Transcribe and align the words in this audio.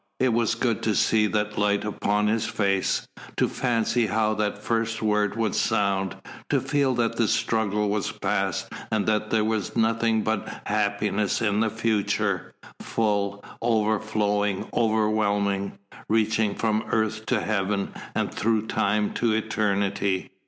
It 0.19 0.33
was 0.33 0.55
good 0.55 0.81
to 0.81 0.95
see 0.95 1.27
that 1.27 1.59
light 1.59 1.85
upon 1.85 2.25
his 2.25 2.47
face, 2.47 3.07
to 3.37 3.47
fancy 3.47 4.07
how 4.07 4.33
that 4.33 4.57
first 4.57 5.03
word 5.03 5.35
would 5.37 5.53
sound, 5.53 6.15
to 6.49 6.59
feel 6.59 6.95
that 6.95 7.17
the 7.17 7.27
struggle 7.27 7.87
was 7.87 8.11
past 8.11 8.67
and 8.91 9.05
that 9.05 9.29
there 9.29 9.45
was 9.45 9.75
nothing 9.75 10.23
but 10.23 10.63
happiness 10.65 11.39
in 11.39 11.59
the 11.59 11.69
future, 11.69 12.55
full, 12.81 13.45
overflowing, 13.61 14.67
overwhelming, 14.73 15.77
reaching 16.09 16.55
from 16.55 16.83
earth 16.89 17.27
to 17.27 17.39
heaven 17.39 17.93
and 18.15 18.33
through 18.33 18.65
time 18.65 19.13
to 19.13 19.33
eternity. 19.33 20.31